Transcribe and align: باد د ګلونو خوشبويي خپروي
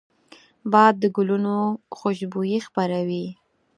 باد 0.71 0.93
د 0.99 1.03
ګلونو 1.15 1.55
خوشبويي 1.97 2.59
خپروي 2.67 3.25